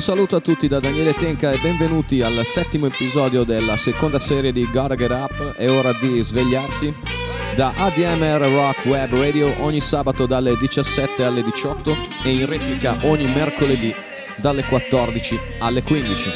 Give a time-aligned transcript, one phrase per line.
[0.00, 4.50] Un saluto a tutti da Daniele Tenca e benvenuti al settimo episodio della seconda serie
[4.50, 5.52] di Gotta Get Up.
[5.52, 6.96] È ora di svegliarsi.
[7.54, 13.26] Da ADMR Rock Web Radio ogni sabato dalle 17 alle 18 e in replica ogni
[13.26, 13.94] mercoledì
[14.36, 16.30] dalle 14 alle 15.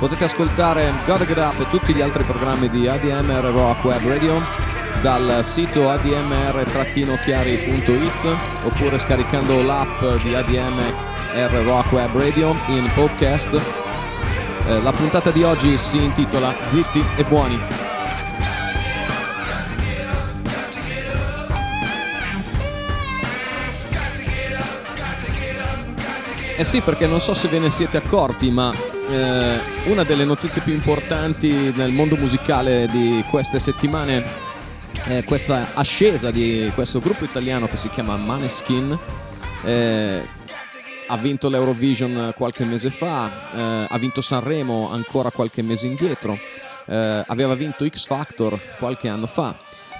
[0.00, 4.61] Potete ascoltare Gotta Get Up e tutti gli altri programmi di ADMR Rock Web Radio
[5.00, 13.60] dal sito admr-chiari.it oppure scaricando l'app di ADMR Rock Web Radio in podcast.
[14.66, 17.58] Eh, la puntata di oggi si intitola Zitti e buoni.
[26.56, 28.72] Eh sì, perché non so se ve ne siete accorti, ma
[29.08, 34.50] eh, una delle notizie più importanti nel mondo musicale di queste settimane
[35.06, 38.98] eh, questa ascesa di questo gruppo italiano che si chiama Maneskin.
[39.64, 40.40] Eh,
[41.08, 46.38] ha vinto l'Eurovision qualche mese fa, eh, ha vinto Sanremo ancora qualche mese indietro,
[46.86, 49.54] eh, aveva vinto X Factor qualche anno fa.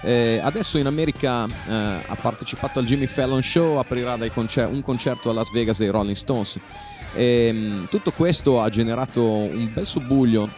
[0.05, 5.31] Eh, adesso in America eh, ha partecipato al Jimmy Fallon Show, aprirà concer- un concerto
[5.31, 6.59] a Las Vegas dei Rolling Stones.
[7.15, 10.49] E, mh, tutto questo ha generato un bel subbuglio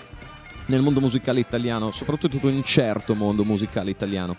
[0.66, 4.36] nel mondo musicale italiano, soprattutto in un certo mondo musicale italiano.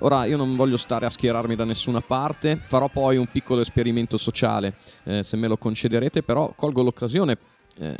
[0.00, 4.18] Ora io non voglio stare a schierarmi da nessuna parte, farò poi un piccolo esperimento
[4.18, 7.38] sociale, eh, se me lo concederete, però colgo l'occasione
[7.78, 7.96] eh,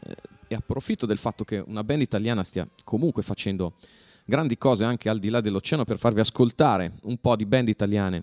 [0.48, 3.74] e approfitto del fatto che una band italiana stia comunque facendo
[4.24, 8.22] grandi cose anche al di là dell'oceano per farvi ascoltare un po' di band italiane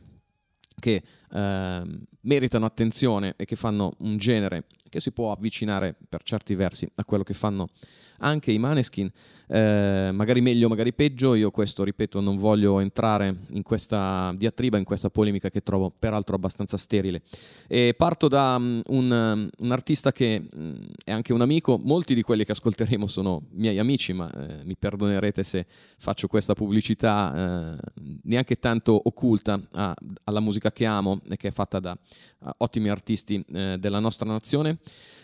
[0.80, 1.82] che eh,
[2.22, 7.06] meritano attenzione e che fanno un genere che si può avvicinare per certi versi a
[7.06, 7.70] quello che fanno
[8.20, 9.12] anche i Maneskin,
[9.48, 14.84] eh, magari meglio, magari peggio, io questo ripeto non voglio entrare in questa diatriba, in
[14.84, 17.22] questa polemica che trovo peraltro abbastanza sterile.
[17.68, 22.22] E parto da um, un, un, artista che um, è anche un amico, molti di
[22.22, 25.66] quelli che ascolteremo sono miei amici, ma eh, mi perdonerete se
[25.98, 27.78] faccio questa pubblicità eh,
[28.24, 29.94] neanche tanto occulta a,
[30.24, 31.96] alla musica che amo e che è fatta da
[32.40, 34.80] uh, ottimi artisti eh, della nostra nazione.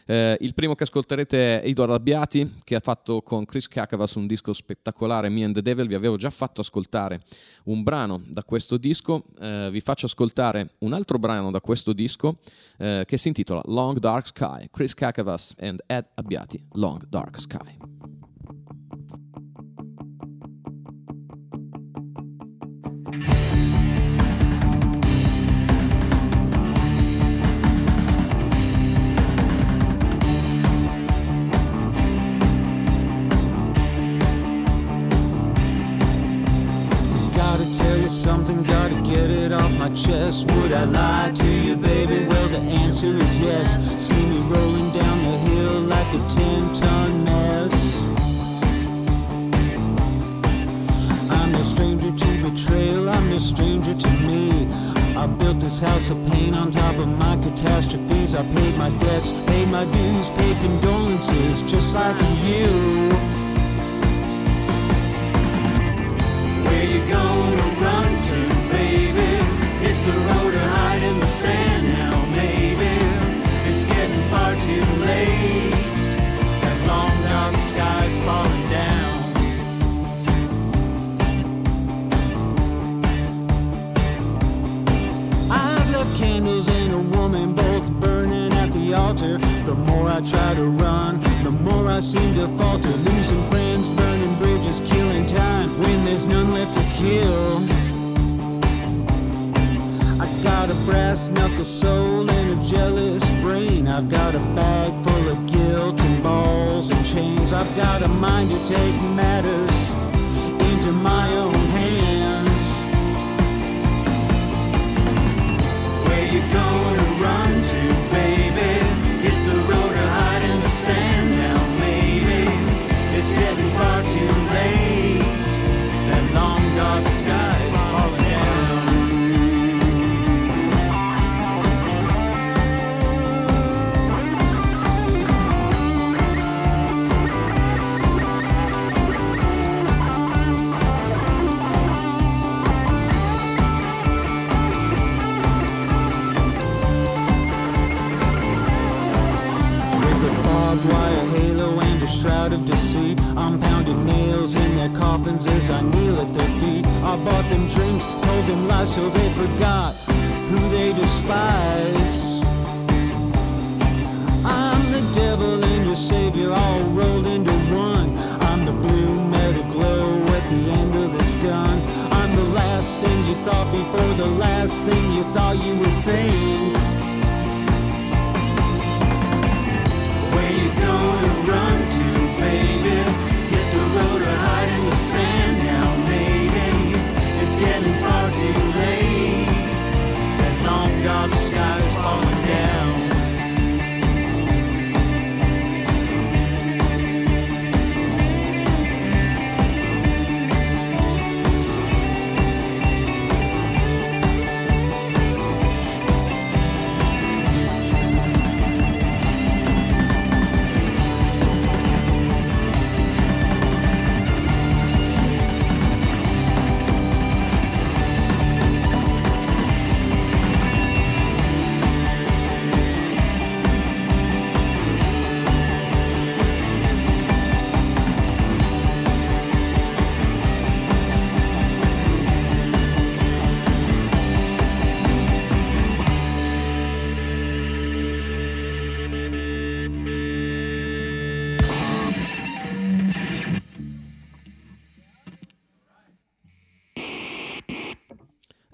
[0.10, 4.26] Eh, il primo che ascolterete è Ido Arrabbiati, che ha fatto con Chris Kakavas un
[4.26, 5.88] disco spettacolare, Me and the Devil.
[5.88, 7.22] Vi avevo già fatto ascoltare
[7.66, 9.26] un brano da questo disco.
[9.40, 12.40] Eh, vi faccio ascoltare un altro brano da questo disco
[12.80, 14.68] eh, che si intitola Long Dark Sky.
[14.72, 17.99] Chris Kakavas and Ed Abbiati, Long Dark Sky.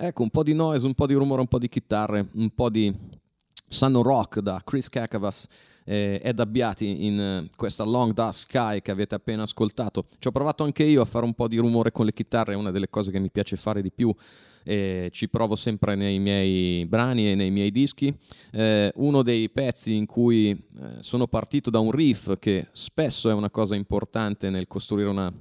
[0.05, 2.69] Ecco, un po' di noise, un po' di rumore, un po' di chitarre, un po'
[2.69, 2.95] di
[3.67, 5.47] Sun Rock da Chris Kakavas
[5.83, 10.05] e Ed Abbiati in eh, questa Long Dust Sky che avete appena ascoltato.
[10.19, 12.55] Ci ho provato anche io a fare un po' di rumore con le chitarre, è
[12.55, 14.13] una delle cose che mi piace fare di più
[14.63, 18.15] e ci provo sempre nei miei brani e nei miei dischi.
[18.51, 23.33] Eh, uno dei pezzi in cui eh, sono partito da un riff che spesso è
[23.33, 25.33] una cosa importante nel costruire una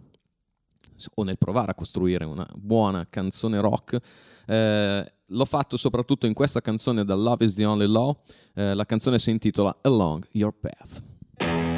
[1.17, 4.00] o nel provare a costruire una buona canzone rock.
[4.46, 8.17] Eh, l'ho fatto soprattutto in questa canzone da Love is the Only Law.
[8.55, 11.74] Eh, la canzone si intitola Along Your Path.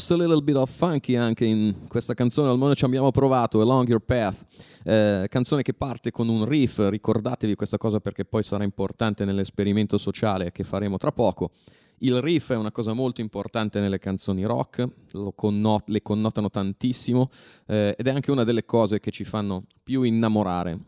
[0.00, 3.86] Just a little bit of funky anche in questa canzone, almeno ci abbiamo provato, Along
[3.86, 4.46] Your Path,
[4.82, 9.98] eh, canzone che parte con un riff, ricordatevi questa cosa perché poi sarà importante nell'esperimento
[9.98, 11.50] sociale che faremo tra poco.
[11.98, 14.88] Il riff è una cosa molto importante nelle canzoni rock,
[15.34, 17.28] connot- le connotano tantissimo
[17.66, 20.78] eh, ed è anche una delle cose che ci fanno più innamorare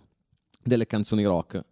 [0.63, 1.63] delle canzoni rock.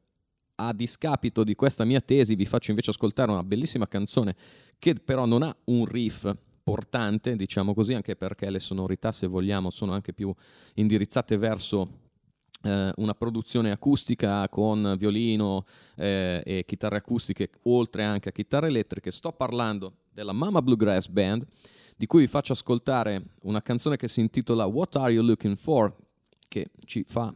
[0.57, 4.37] A discapito di questa mia tesi vi faccio invece ascoltare una bellissima canzone
[4.79, 6.31] che però non ha un riff
[6.71, 10.33] portante, diciamo così, anche perché le sonorità, se vogliamo, sono anche più
[10.75, 11.89] indirizzate verso
[12.63, 15.65] eh, una produzione acustica con violino
[15.97, 19.11] eh, e chitarre acustiche, oltre anche a chitarre elettriche.
[19.11, 21.45] Sto parlando della Mama Bluegrass Band,
[21.97, 25.93] di cui vi faccio ascoltare una canzone che si intitola What Are You Looking For,
[26.47, 27.35] che ci fa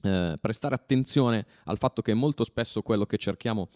[0.00, 3.68] eh, prestare attenzione al fatto che molto spesso quello che cerchiamo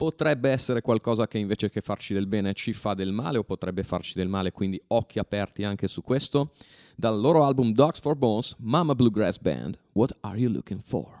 [0.00, 3.82] potrebbe essere qualcosa che invece che farci del bene ci fa del male o potrebbe
[3.82, 6.52] farci del male, quindi occhi aperti anche su questo.
[6.96, 11.19] Dal loro album Dogs for Bones, Mama Bluegrass Band, What Are You Looking For?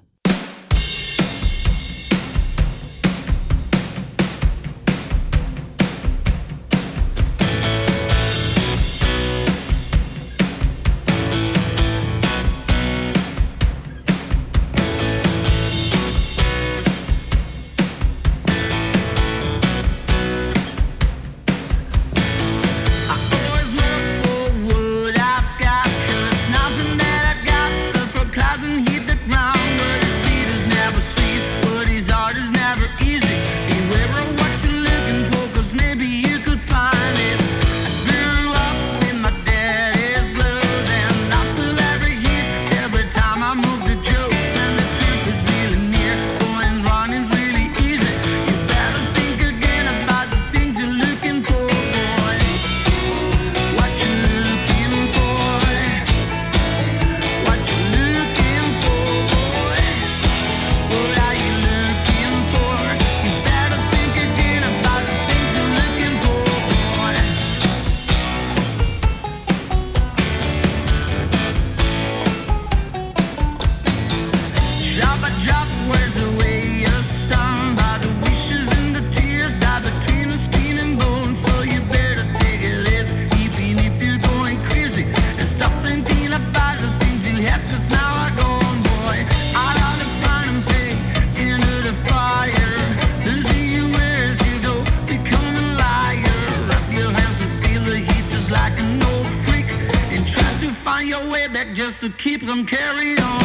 [101.74, 103.39] just to keep on carrying on.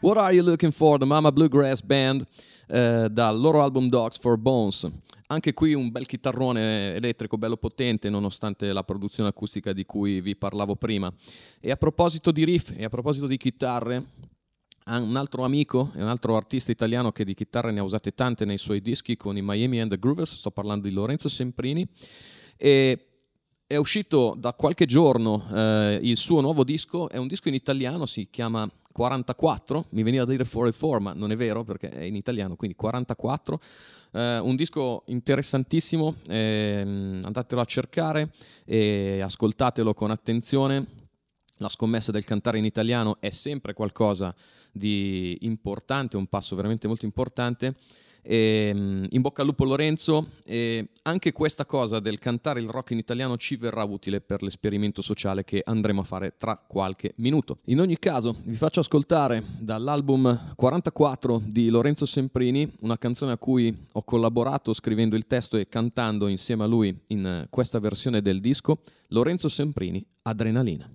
[0.00, 0.96] Are You Looking For?
[0.96, 2.24] The Mama Bluegrass Band
[2.68, 4.88] eh, dal loro album Dogs for Bones.
[5.26, 10.36] Anche qui un bel chitarrone elettrico bello potente nonostante la produzione acustica di cui vi
[10.36, 11.12] parlavo prima.
[11.60, 14.04] E a proposito di riff e a proposito di chitarre,
[14.86, 18.56] un altro amico un altro artista italiano che di chitarre ne ha usate tante nei
[18.56, 21.86] suoi dischi con i Miami and the Groovers, sto parlando di Lorenzo Semprini.
[22.56, 23.06] E
[23.66, 28.06] è uscito da qualche giorno eh, il suo nuovo disco, è un disco in italiano,
[28.06, 28.66] si chiama
[28.98, 32.74] 44, mi veniva da dire 44 ma non è vero perché è in italiano, quindi
[32.74, 33.60] 44,
[34.10, 38.32] eh, un disco interessantissimo, ehm, andatelo a cercare
[38.64, 40.84] e ascoltatelo con attenzione.
[41.58, 44.34] La scommessa del cantare in italiano è sempre qualcosa
[44.72, 47.76] di importante, un passo veramente molto importante.
[48.22, 52.90] E, mm, in bocca al lupo Lorenzo, e anche questa cosa del cantare il rock
[52.90, 57.58] in italiano ci verrà utile per l'esperimento sociale che andremo a fare tra qualche minuto.
[57.64, 63.76] In ogni caso vi faccio ascoltare dall'album 44 di Lorenzo Semprini, una canzone a cui
[63.92, 68.80] ho collaborato scrivendo il testo e cantando insieme a lui in questa versione del disco,
[69.08, 70.88] Lorenzo Semprini, Adrenalina.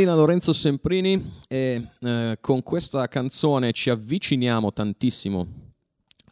[0.00, 5.46] Adrenalina Lorenzo Semprini e eh, con questa canzone ci avviciniamo tantissimo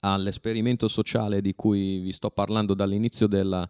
[0.00, 3.68] all'esperimento sociale di cui vi sto parlando dall'inizio della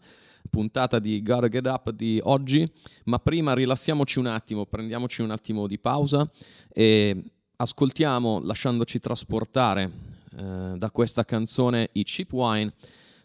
[0.50, 2.70] puntata di Gotta Get Up di oggi,
[3.04, 6.30] ma prima rilassiamoci un attimo, prendiamoci un attimo di pausa
[6.72, 7.20] e
[7.56, 9.90] ascoltiamo, lasciandoci trasportare
[10.36, 12.72] eh, da questa canzone i Cheap Wine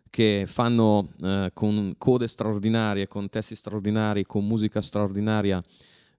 [0.10, 5.64] che fanno eh, con code straordinarie, con testi straordinari, con musica straordinaria,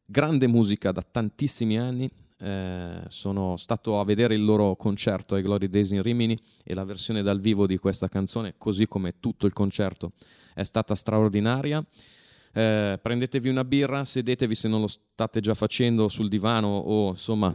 [0.05, 2.11] grande musica da tantissimi anni.
[2.37, 6.85] Eh, sono stato a vedere il loro concerto ai Glory Days in Rimini e la
[6.85, 10.13] versione dal vivo di questa canzone, così come tutto il concerto,
[10.53, 11.83] è stata straordinaria.
[12.53, 17.55] Eh, prendetevi una birra, sedetevi se non lo state già facendo sul divano o insomma,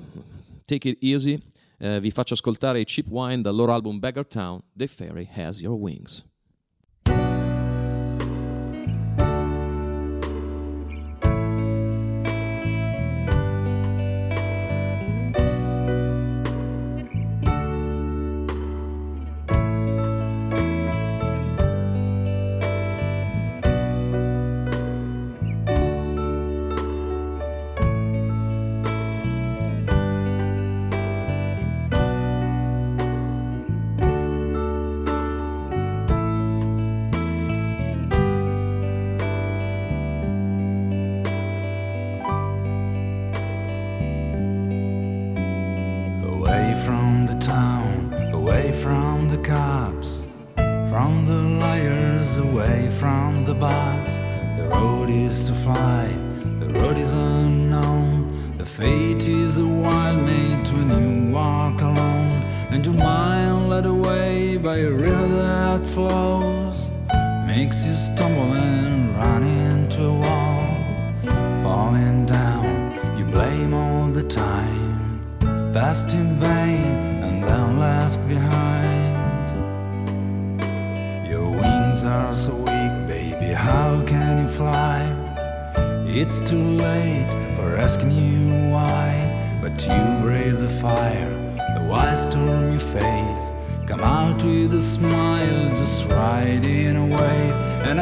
[0.65, 1.39] take it easy.
[1.77, 5.61] Eh, vi faccio ascoltare i Cheap Wine dal loro album Beggar Town, The Fairy Has
[5.61, 6.28] Your Wings.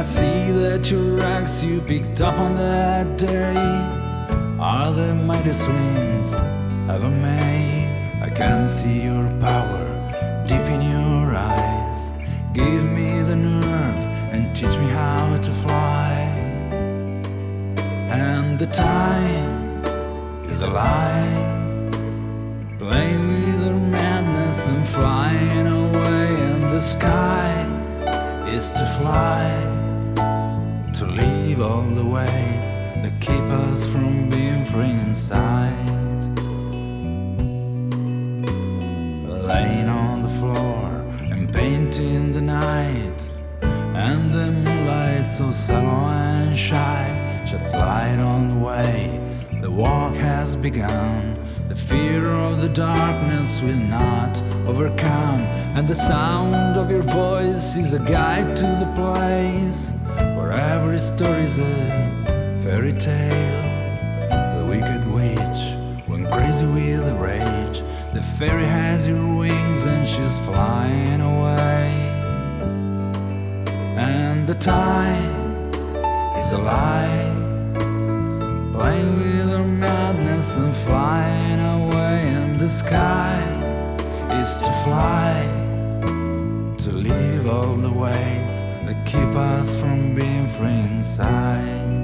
[0.08, 3.58] See that your rags you picked up on that day
[4.58, 6.32] are the mightiest winds
[6.90, 7.90] ever made.
[8.22, 9.86] I can see your power
[10.48, 12.00] deep in your eyes.
[12.54, 14.02] Give me the nerve
[14.34, 16.14] and teach me how to fly.
[18.10, 19.84] And the time
[20.50, 21.36] is a lie.
[22.80, 26.30] Playing with her madness and flying away.
[26.54, 27.52] And the sky
[28.48, 29.78] is to fly.
[31.18, 35.74] Leave all the weights that keep us from being free inside.
[39.52, 40.86] Laying on the floor
[41.32, 43.32] and painting the night.
[43.62, 49.20] And the moonlight so sallow and shy sheds light on the way.
[49.60, 51.36] The walk has begun.
[51.68, 55.42] The fear of the darkness will not overcome.
[55.76, 59.92] And the sound of your voice is a guide to the place
[60.48, 63.64] where every story's a fairy tale.
[64.30, 65.62] The wicked witch
[66.08, 67.84] went crazy with the rage.
[68.14, 71.90] The fairy has your wings and she's flying away.
[73.98, 75.74] And the time
[76.38, 77.34] is a lie.
[78.74, 82.20] Playing with her madness and flying away.
[82.40, 83.42] And the sky
[84.40, 85.36] is to fly.
[86.84, 88.47] To leave all the that
[89.18, 91.97] keep us from being free inside.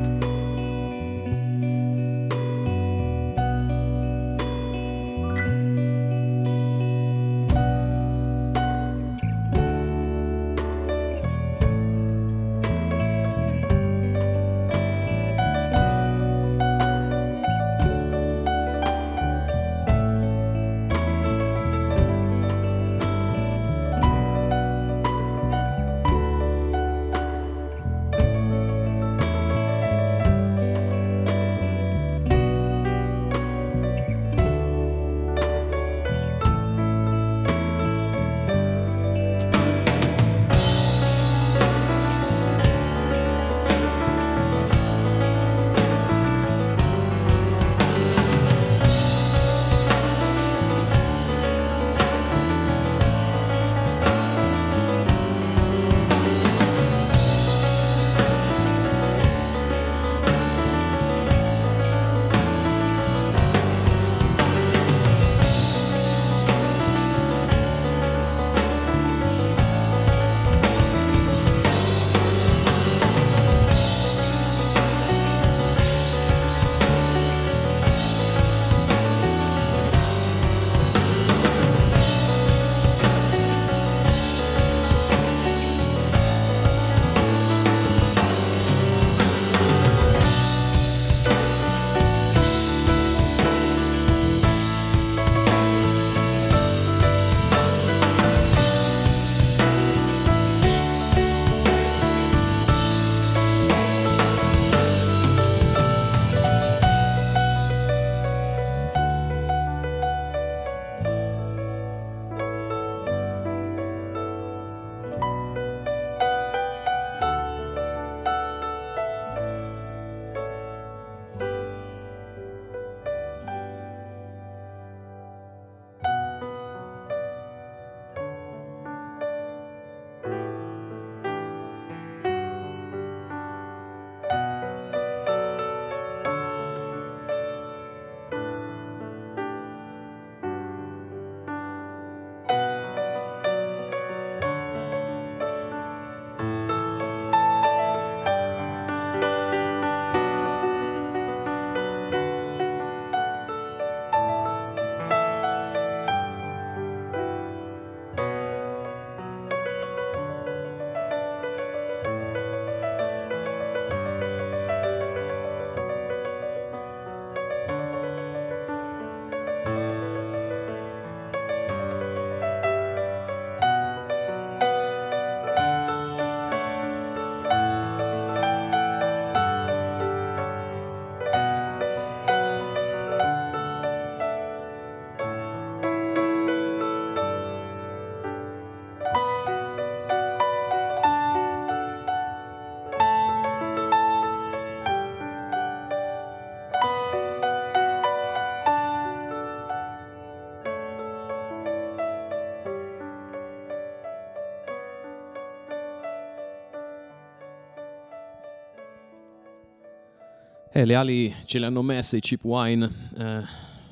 [210.76, 213.44] Eh, le ali ce le hanno messe i cheap wine, eh,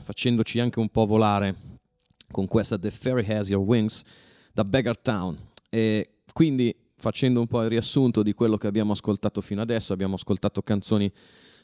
[0.01, 1.55] facendoci anche un po' volare
[2.31, 4.01] con questa The Fairy Has Your Wings
[4.51, 5.37] da Beggar Town.
[5.69, 10.15] E quindi, facendo un po' il riassunto di quello che abbiamo ascoltato fino adesso, abbiamo
[10.15, 11.11] ascoltato canzoni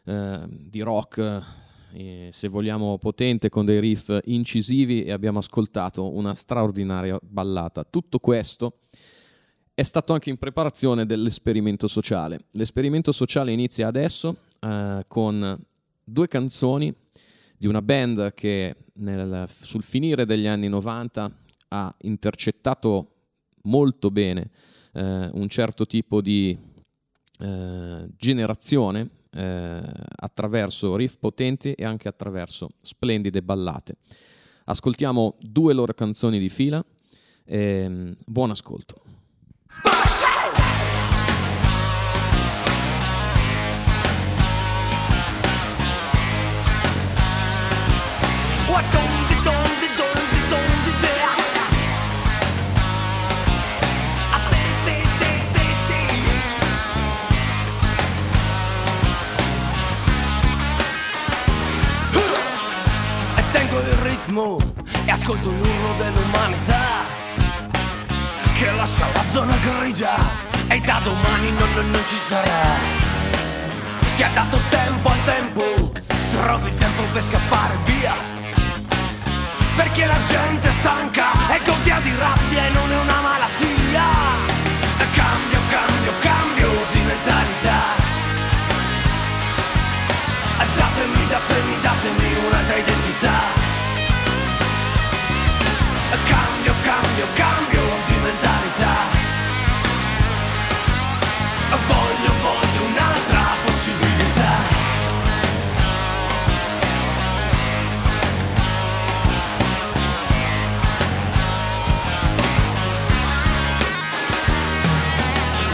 [0.06, 1.44] eh, di rock,
[1.94, 7.84] eh, se vogliamo potente, con dei riff incisivi e abbiamo ascoltato una straordinaria ballata.
[7.84, 8.82] Tutto questo
[9.74, 12.42] è stato anche in preparazione dell'esperimento sociale.
[12.52, 15.60] L'esperimento sociale inizia adesso eh, con
[16.04, 16.94] due canzoni
[17.58, 21.32] di una band che nel, sul finire degli anni 90
[21.70, 23.12] ha intercettato
[23.64, 24.50] molto bene
[24.94, 26.58] eh, un certo tipo di
[27.40, 29.82] eh, generazione eh,
[30.16, 33.98] attraverso riff potenti e anche attraverso splendide ballate.
[34.66, 36.84] Ascoltiamo due loro canzoni di fila.
[37.46, 39.02] E, buon ascolto.
[64.38, 64.58] Ritmo
[65.06, 67.06] e ascolto l'urlo dell'umanità
[68.54, 70.16] che lascia la zona grigia
[70.68, 72.76] e da domani non, non, non ci sarà.
[74.16, 75.92] Che ha dato tempo al tempo,
[76.32, 78.14] trovi il tempo per scappare via.
[79.76, 84.06] Perché la gente è stanca e gonfia di rabbia e non è una malattia.
[85.14, 88.06] Cambio, cambio, cambio di mentalità.
[90.76, 93.57] Datemi, datemi, datemi un'altra identità.
[96.10, 98.96] Cambio, cambio, cambio di mentalità.
[101.88, 104.56] Voglio, voglio un'altra possibilità.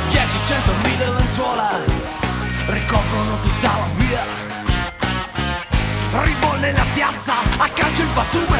[0.10, 1.80] Dieci, cento, mille lenzuola
[2.68, 4.26] ricoprono tutta la via.
[6.22, 8.53] Ribolle la piazza, a calcio il pattume,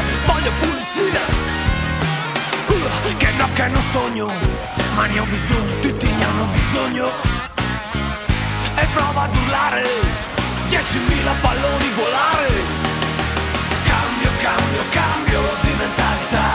[3.54, 4.30] che no, che non sogno,
[4.94, 7.10] ma ne ho bisogno, tutti ne hanno bisogno.
[8.76, 9.86] E prova ad urlare,
[10.68, 12.52] diecimila palloni volare.
[13.84, 16.48] Cambio, cambio, cambio di mentalità.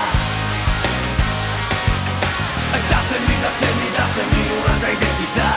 [2.73, 5.48] E datemi, datemi, datemi un'altra identità.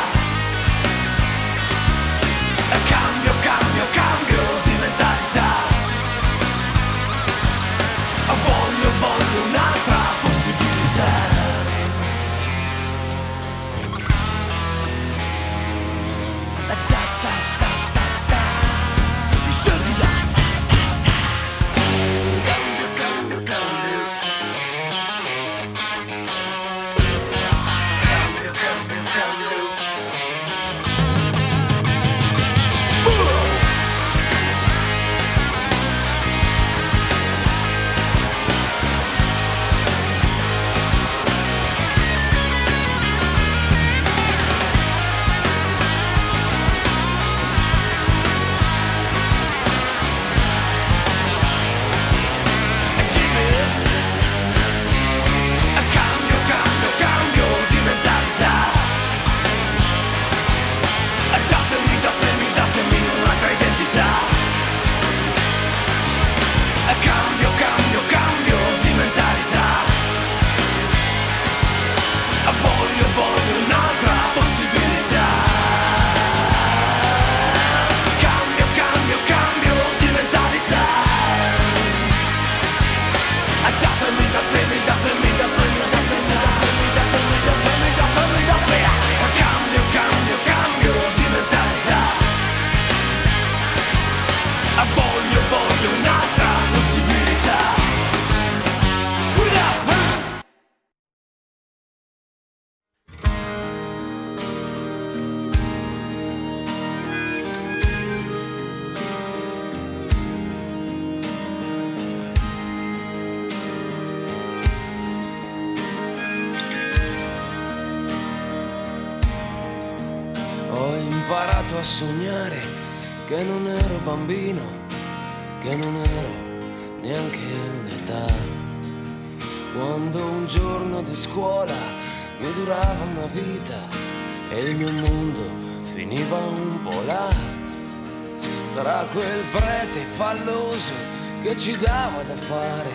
[141.62, 142.90] Ci dava da fare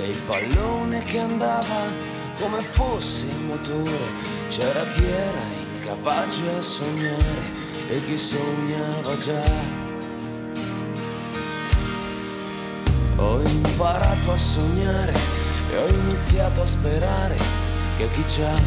[0.00, 1.86] e il pallone che andava
[2.40, 4.10] come fosse il motore.
[4.48, 5.40] C'era chi era
[5.76, 7.42] incapace a sognare
[7.88, 9.44] e chi sognava già.
[13.18, 15.14] Ho imparato a sognare
[15.70, 17.36] e ho iniziato a sperare
[17.98, 18.60] che chi c'ha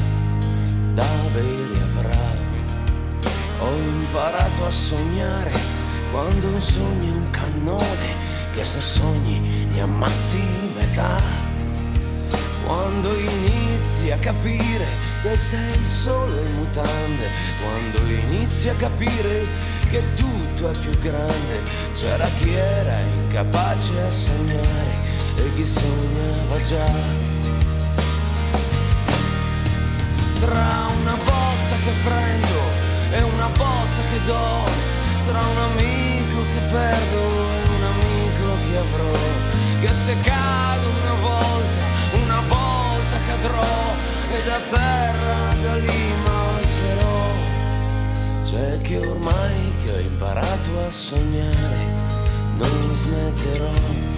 [0.93, 2.31] da avere avrà.
[3.59, 5.51] Ho imparato a sognare
[6.09, 8.24] quando un sogno è un cannone
[8.55, 10.41] che se sogni ne ammazzi
[10.75, 11.21] metà.
[12.65, 14.87] Quando inizi a capire
[15.21, 17.29] che sei solo in mutande,
[17.61, 19.45] quando inizi a capire
[19.89, 21.61] che tutto è più grande,
[21.95, 24.93] c'era chi era incapace a sognare
[25.35, 27.33] e chi sognava già.
[30.39, 32.59] Tra una botta che prendo
[33.11, 34.63] e una botta che do,
[35.25, 37.74] tra un amico che perdo e un
[38.77, 39.11] avrò,
[39.81, 41.83] che se cado una volta,
[42.23, 43.95] una volta cadrò
[44.31, 47.23] e da terra da lì m'alzerò.
[48.43, 51.85] C'è che ormai che ho imparato a sognare,
[52.57, 54.14] non smetterò.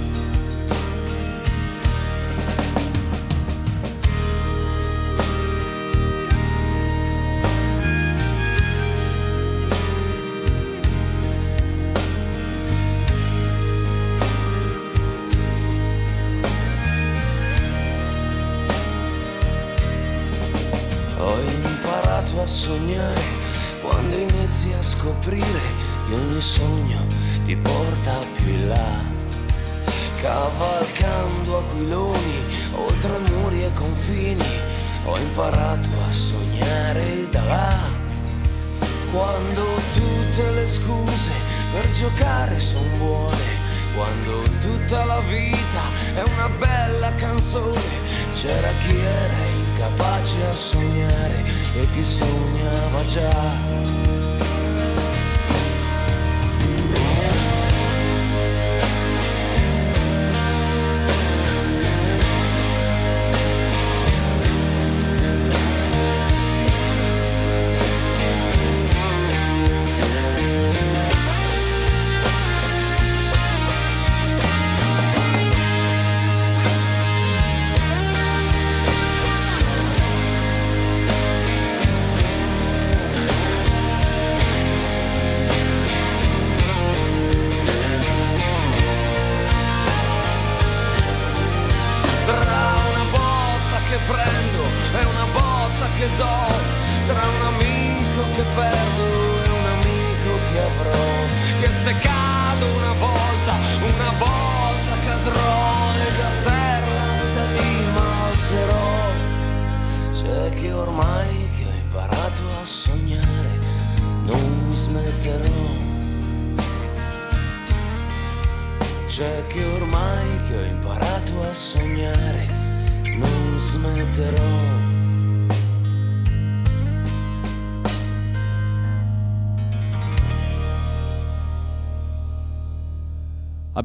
[48.39, 54.06] C'era chi era incapace a sognare e chi sognava già.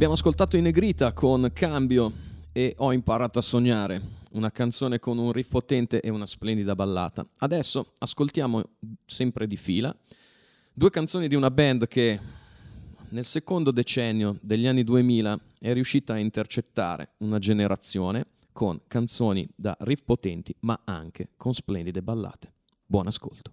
[0.02, 2.12] Abbiamo ascoltato in Negrita con Cambio
[2.50, 7.24] e Ho imparato a sognare, una canzone con un riff potente e una splendida ballata.
[7.38, 8.62] Adesso ascoltiamo
[9.06, 9.96] sempre di fila
[10.72, 12.18] due canzoni di una band che
[13.10, 19.76] nel secondo decennio degli anni 2000 è riuscita a intercettare una generazione con canzoni da
[19.82, 22.52] riff potenti ma anche con splendide ballate.
[22.84, 23.52] Buon ascolto.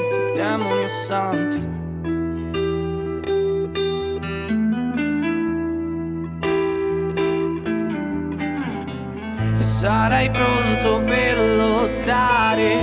[0.35, 1.69] demoni o santi.
[9.59, 12.79] E sarai pronto per lottare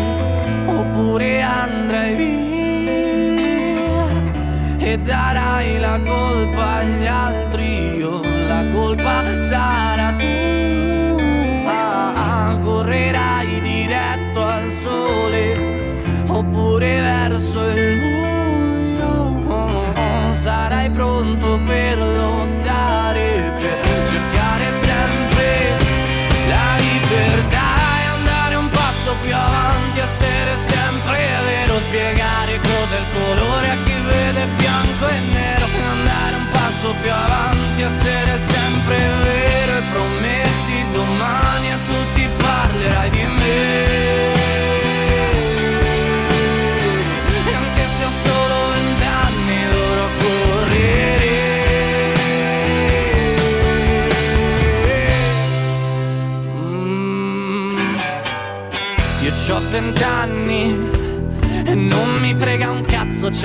[0.66, 2.38] oppure andrai via
[4.78, 10.57] e darai la colpa agli altri io la colpa sarà tua
[34.38, 39.27] vede bianco e nero, e andare un passo più avanti, essere sempre vero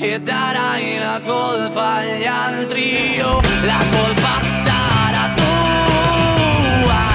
[0.00, 3.16] E darai la colpa agli altri.
[3.16, 7.06] Io la colpa sarà tua.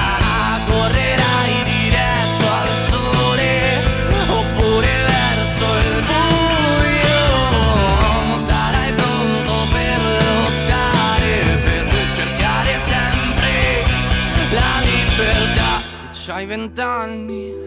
[0.66, 3.82] Correrai diretto al sole
[4.28, 7.18] oppure verso il buio.
[8.38, 11.32] Sarai pronto per lottare
[11.64, 13.82] per cercare sempre
[14.52, 15.80] la libertà.
[16.12, 17.62] C'hai vent'anni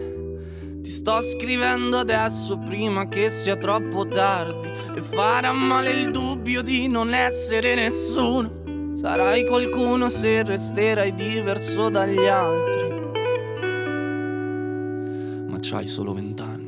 [0.80, 4.67] ti sto scrivendo adesso prima che sia troppo tardi
[4.98, 8.96] e farà male il dubbio di non essere nessuno.
[8.96, 12.88] Sarai qualcuno se resterai diverso dagli altri.
[15.48, 16.66] Ma c'hai solo vent'anni.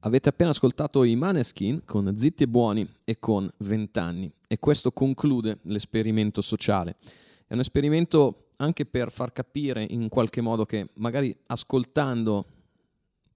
[0.00, 5.58] Avete appena ascoltato i Maneskin con Zitti e Buoni e con Vent'anni e questo conclude
[5.62, 6.96] l'esperimento sociale.
[7.46, 12.46] È un esperimento anche per far capire in qualche modo che magari ascoltando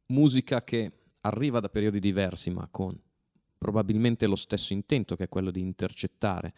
[0.06, 0.92] musica che
[1.22, 2.98] arriva da periodi diversi ma con
[3.58, 6.54] probabilmente lo stesso intento che è quello di intercettare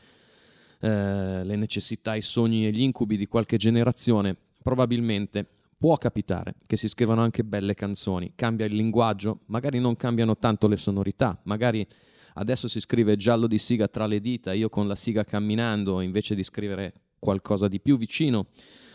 [0.81, 5.47] eh, le necessità, i sogni e gli incubi di qualche generazione, probabilmente
[5.77, 10.69] può capitare che si scrivano anche belle canzoni, cambia il linguaggio, magari non cambiano tanto
[10.69, 11.87] le sonorità, magari
[12.35, 16.35] adesso si scrive giallo di siga tra le dita, io con la siga camminando, invece
[16.35, 18.49] di scrivere qualcosa di più vicino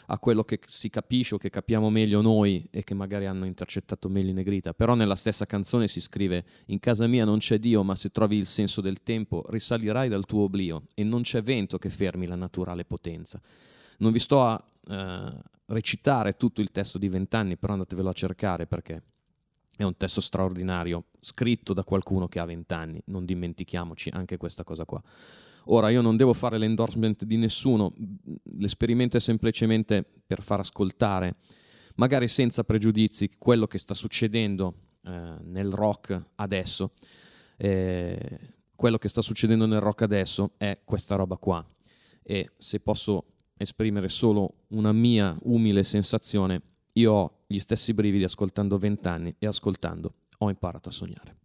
[0.07, 4.09] a quello che si capisce o che capiamo meglio noi e che magari hanno intercettato
[4.09, 7.83] meglio in Negrita, però nella stessa canzone si scrive in casa mia non c'è Dio,
[7.83, 11.77] ma se trovi il senso del tempo risalirai dal tuo oblio e non c'è vento
[11.77, 13.41] che fermi la naturale potenza.
[13.97, 15.33] Non vi sto a eh,
[15.67, 19.01] recitare tutto il testo di vent'anni, però andatevelo a cercare perché
[19.75, 24.85] è un testo straordinario, scritto da qualcuno che ha vent'anni, non dimentichiamoci anche questa cosa
[24.85, 25.01] qua.
[25.65, 27.93] Ora io non devo fare l'endorsement di nessuno,
[28.57, 31.35] l'esperimento è semplicemente per far ascoltare,
[31.95, 36.91] magari senza pregiudizi, quello che sta succedendo eh, nel rock adesso.
[37.57, 38.39] Eh,
[38.75, 41.65] quello che sta succedendo nel rock adesso è questa roba qua.
[42.21, 43.25] E se posso
[43.57, 46.61] esprimere solo una mia umile sensazione,
[46.93, 51.35] io ho gli stessi brividi ascoltando vent'anni e ascoltando ho imparato a sognare.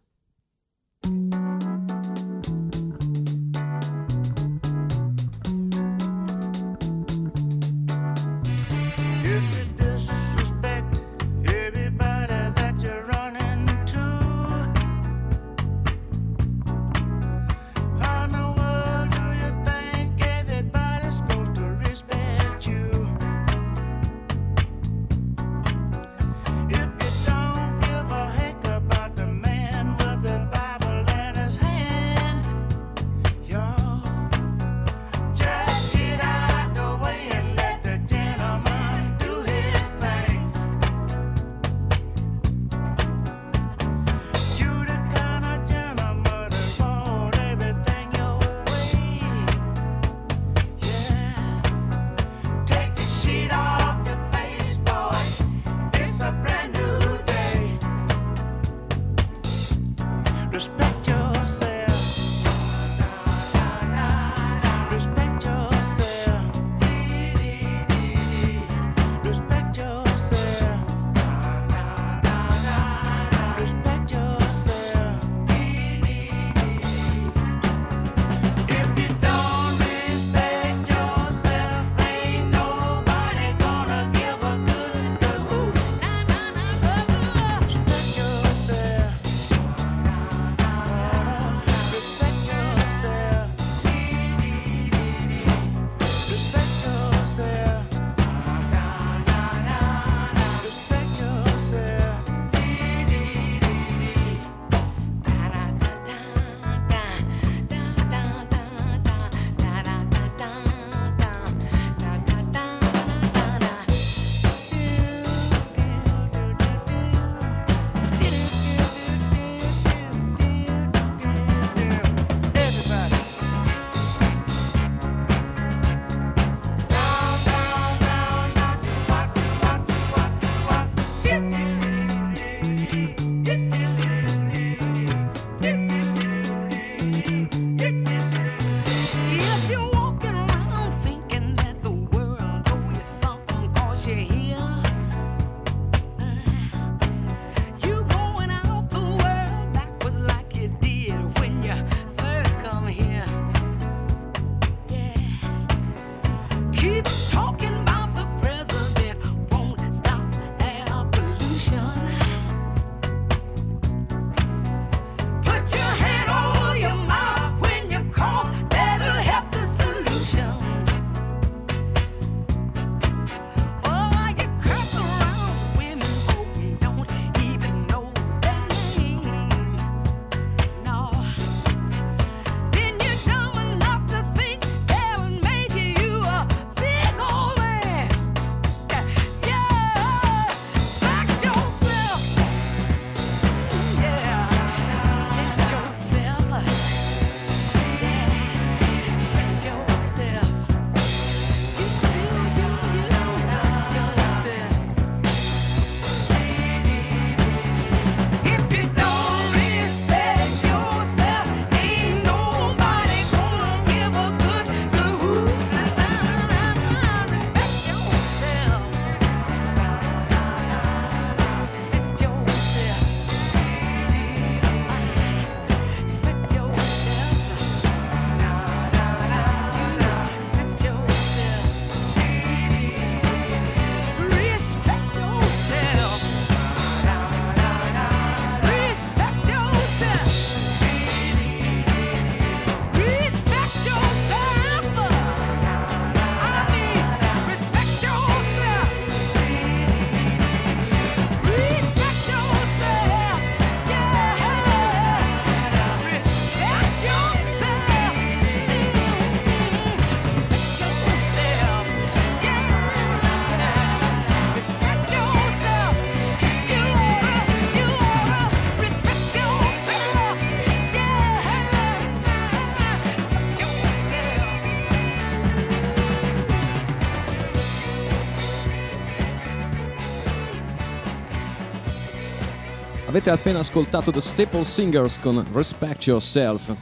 [283.11, 286.73] Avete appena ascoltato The Staple Singers con Respect Yourself,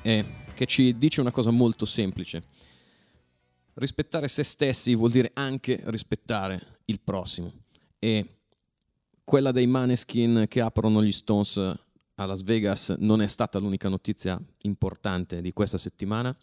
[0.00, 0.24] eh,
[0.54, 2.44] che ci dice una cosa molto semplice.
[3.74, 7.52] Rispettare se stessi vuol dire anche rispettare il prossimo.
[7.98, 8.38] E
[9.24, 14.40] quella dei Maneskin che aprono gli Stones a Las Vegas non è stata l'unica notizia
[14.62, 16.34] importante di questa settimana.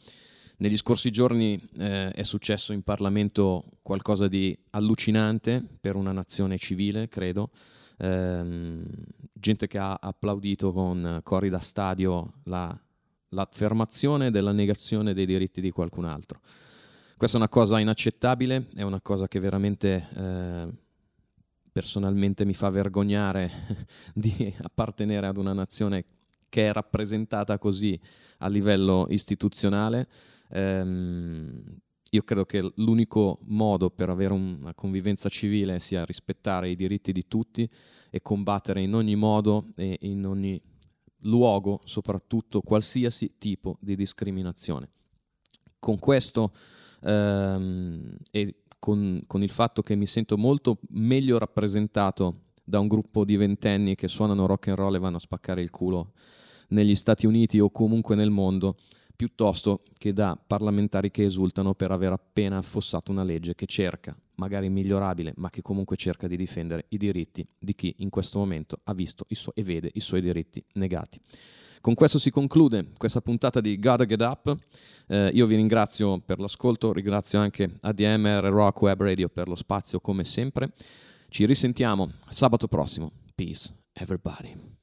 [0.57, 7.09] Negli scorsi giorni eh, è successo in Parlamento qualcosa di allucinante per una nazione civile,
[7.09, 7.49] credo.
[7.97, 8.83] Ehm,
[9.33, 12.77] gente che ha applaudito con cori da stadio la,
[13.29, 16.39] l'affermazione della negazione dei diritti di qualcun altro.
[17.17, 20.67] Questa è una cosa inaccettabile, è una cosa che veramente eh,
[21.71, 23.49] personalmente mi fa vergognare
[24.13, 26.05] di appartenere ad una nazione
[26.49, 27.99] che è rappresentata così
[28.39, 30.07] a livello istituzionale.
[30.49, 31.63] Ehm,
[32.13, 37.25] io credo che l'unico modo per avere una convivenza civile sia rispettare i diritti di
[37.27, 37.69] tutti
[38.09, 40.61] e combattere in ogni modo e in ogni
[41.19, 44.89] luogo, soprattutto qualsiasi tipo di discriminazione.
[45.79, 46.51] Con questo
[47.01, 53.23] ehm, e con, con il fatto che mi sento molto meglio rappresentato da un gruppo
[53.23, 56.11] di ventenni che suonano rock and roll e vanno a spaccare il culo
[56.69, 58.75] negli Stati Uniti o comunque nel mondo,
[59.21, 64.67] piuttosto che da parlamentari che esultano per aver appena affossato una legge che cerca, magari
[64.67, 68.95] migliorabile, ma che comunque cerca di difendere i diritti di chi in questo momento ha
[68.95, 71.21] visto su- e vede i suoi diritti negati.
[71.81, 74.57] Con questo si conclude questa puntata di Gotta Get Up.
[75.05, 79.99] Eh, io vi ringrazio per l'ascolto, ringrazio anche ADMR Rock Web Radio per lo spazio
[79.99, 80.73] come sempre.
[81.29, 83.11] Ci risentiamo sabato prossimo.
[83.35, 84.79] Peace, everybody.